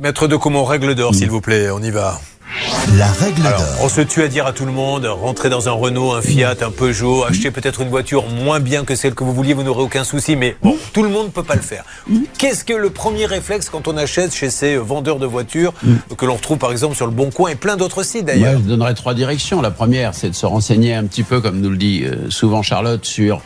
Maître 0.00 0.26
de 0.28 0.36
comment 0.36 0.64
règle 0.64 0.94
d'or, 0.94 1.14
s'il 1.14 1.30
vous 1.30 1.40
plaît, 1.40 1.70
on 1.70 1.80
y 1.82 1.90
va. 1.90 2.20
La 2.96 3.06
règle 3.06 3.46
Alors, 3.46 3.58
d'or. 3.60 3.68
on 3.82 3.88
se 3.88 4.00
tue 4.00 4.22
à 4.22 4.28
dire 4.28 4.46
à 4.46 4.52
tout 4.52 4.64
le 4.66 4.72
monde, 4.72 5.06
rentrez 5.06 5.48
dans 5.50 5.68
un 5.68 5.72
Renault, 5.72 6.12
un 6.12 6.22
Fiat, 6.22 6.56
un 6.62 6.70
Peugeot, 6.70 7.24
achetez 7.24 7.50
peut-être 7.50 7.80
une 7.82 7.88
voiture 7.88 8.26
moins 8.28 8.58
bien 8.60 8.84
que 8.84 8.94
celle 8.94 9.14
que 9.14 9.22
vous 9.24 9.32
vouliez, 9.32 9.54
vous 9.54 9.62
n'aurez 9.62 9.82
aucun 9.82 10.04
souci, 10.04 10.36
mais 10.36 10.56
bon, 10.62 10.76
tout 10.92 11.02
le 11.02 11.08
monde 11.08 11.26
ne 11.26 11.30
peut 11.30 11.42
pas 11.42 11.54
le 11.56 11.60
faire. 11.62 11.84
Qu'est-ce 12.38 12.64
que 12.64 12.72
le 12.72 12.90
premier 12.90 13.26
réflexe 13.26 13.68
quand 13.70 13.86
on 13.88 13.96
achète 13.96 14.34
chez 14.34 14.50
ces 14.50 14.76
vendeurs 14.76 15.18
de 15.18 15.26
voitures, 15.26 15.72
que 16.16 16.26
l'on 16.26 16.34
retrouve 16.34 16.58
par 16.58 16.72
exemple 16.72 16.96
sur 16.96 17.06
le 17.06 17.12
Bon 17.12 17.30
Coin 17.30 17.50
et 17.50 17.54
plein 17.56 17.76
d'autres 17.76 18.02
sites 18.02 18.24
Moi, 18.24 18.34
d'ailleurs 18.34 18.60
je 18.60 18.68
donnerais 18.68 18.94
trois 18.94 19.14
directions. 19.14 19.60
La 19.60 19.70
première, 19.70 20.14
c'est 20.14 20.30
de 20.30 20.34
se 20.34 20.46
renseigner 20.46 20.94
un 20.94 21.04
petit 21.04 21.22
peu, 21.22 21.40
comme 21.40 21.60
nous 21.60 21.70
le 21.70 21.76
dit 21.76 22.02
euh, 22.04 22.30
souvent 22.30 22.62
Charlotte, 22.62 23.04
sur 23.04 23.40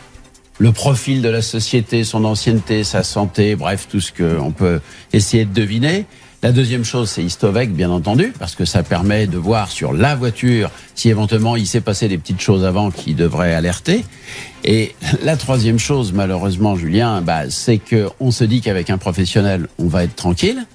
le 0.59 0.71
profil 0.71 1.21
de 1.21 1.29
la 1.29 1.41
société, 1.41 2.03
son 2.03 2.25
ancienneté, 2.25 2.83
sa 2.83 3.03
santé, 3.03 3.55
bref, 3.55 3.87
tout 3.89 3.99
ce 3.99 4.11
qu'on 4.11 4.51
peut 4.51 4.81
essayer 5.11 5.45
de 5.45 5.53
deviner. 5.53 6.05
La 6.43 6.51
deuxième 6.51 6.83
chose, 6.83 7.09
c'est 7.09 7.23
Istovec, 7.23 7.73
bien 7.73 7.89
entendu, 7.89 8.33
parce 8.37 8.53
que 8.55 8.65
ça 8.65 8.83
permet 8.83 9.27
de 9.27 9.37
voir 9.37 9.71
sur 9.71 9.93
la 9.93 10.13
voiture 10.13 10.69
si 10.93 11.07
éventuellement 11.09 11.55
il 11.55 11.65
s'est 11.65 11.79
passé 11.79 12.09
des 12.09 12.17
petites 12.17 12.41
choses 12.41 12.65
avant 12.65 12.91
qui 12.91 13.13
devraient 13.13 13.53
alerter. 13.53 14.03
Et 14.65 14.93
la 15.23 15.37
troisième 15.37 15.79
chose, 15.79 16.11
malheureusement, 16.11 16.75
Julien, 16.75 17.21
bah, 17.21 17.49
c'est 17.49 17.77
que 17.77 18.09
on 18.19 18.29
se 18.31 18.43
dit 18.43 18.59
qu'avec 18.59 18.89
un 18.89 18.97
professionnel, 18.97 19.69
on 19.79 19.87
va 19.87 20.03
être 20.03 20.17
tranquille. 20.17 20.65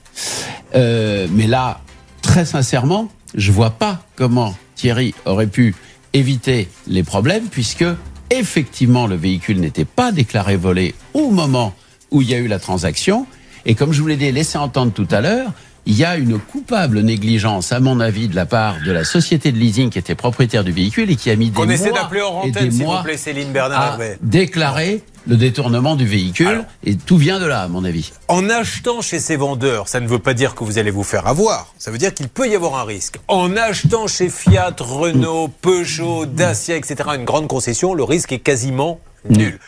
Euh, 0.75 1.27
mais 1.33 1.47
là, 1.47 1.81
très 2.23 2.47
sincèrement, 2.47 3.11
je 3.35 3.53
vois 3.53 3.71
pas 3.71 4.03
comment 4.17 4.55
Thierry 4.75 5.15
aurait 5.27 5.47
pu 5.47 5.75
éviter 6.15 6.69
les 6.87 7.03
problèmes 7.03 7.45
puisque 7.51 7.85
effectivement 8.31 9.07
le 9.07 9.17
véhicule 9.17 9.61
n'était 9.61 9.85
pas 9.85 10.13
déclaré 10.13 10.57
volé 10.57 10.95
au 11.15 11.31
moment 11.31 11.75
où 12.11 12.23
il 12.23 12.31
y 12.31 12.35
a 12.35 12.39
eu 12.39 12.49
la 12.49 12.59
transaction. 12.59 13.27
Et 13.67 13.75
comme 13.75 13.93
je 13.93 14.01
vous 14.01 14.09
l'ai 14.09 14.33
laissé 14.33 14.59
entendre 14.59 14.93
tout 14.93 15.09
à 15.11 15.21
l'heure, 15.21 15.53
il 15.89 15.97
y 15.97 16.05
a 16.05 16.19
une 16.19 16.39
coupable 16.39 17.01
négligence, 17.01 17.73
à 17.73 17.81
mon 17.81 17.99
avis, 17.99 18.29
de 18.29 18.37
la 18.37 18.45
part 18.45 18.77
de 18.85 18.93
la 18.93 19.05
société 19.05 19.53
de 19.53 19.57
leasing 19.57 19.89
qui 19.89 19.99
était 19.99 20.15
propriétaire 20.15 20.63
du 20.63 20.71
véhicule 20.71 21.11
et 21.11 21.17
qui 21.17 21.31
a 21.31 21.37
mis 21.37 21.49
des 21.49 21.63
essaie 21.63 21.89
mois 21.89 22.01
d'appeler 22.01 22.21
hors 22.21 22.45
et 22.45 22.51
antenne, 22.51 22.71
s'il 22.71 22.85
vous 22.85 23.03
plaît, 23.03 23.17
Céline 23.17 23.53
Bernard 23.53 23.99
déclarer 24.21 25.03
le 25.27 25.37
détournement 25.37 25.97
du 25.97 26.07
véhicule. 26.07 26.47
Alors. 26.47 26.65
et 26.85 26.95
tout 26.95 27.17
vient 27.17 27.41
de 27.41 27.47
là, 27.47 27.63
à 27.63 27.69
mon 27.69 27.85
avis. 27.85 28.13
En 28.29 28.51
achetant 28.51 29.01
chez 29.01 29.19
ces 29.19 29.37
vendeurs, 29.37 29.89
ça 29.89 30.01
ne 30.01 30.07
veut 30.07 30.19
pas 30.19 30.35
dire 30.35 30.55
que 30.55 30.63
vous 30.63 30.77
allez 30.77 30.91
vous 30.91 31.05
faire 31.05 31.27
avoir. 31.27 31.73
Ça 31.79 31.91
veut 31.91 31.99
dire 31.99 32.13
qu'il 32.13 32.29
peut 32.29 32.49
y 32.49 32.55
avoir 32.55 32.77
un 32.77 32.85
risque. 32.85 33.19
En 33.27 33.57
achetant 33.57 34.07
chez 34.09 34.29
Fiat, 34.29 34.77
Renault, 34.79 35.49
Peugeot, 35.63 36.27
Dacia, 36.27 36.77
etc., 36.77 36.97
une 37.17 37.25
grande 37.25 37.49
concession, 37.49 37.95
le 37.95 38.05
risque 38.05 38.33
est 38.33 38.41
quasiment 38.41 39.01
nul. 39.31 39.59